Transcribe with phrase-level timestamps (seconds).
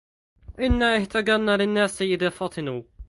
[0.59, 2.83] إنا اهتجرنا للناس إذ فطنوا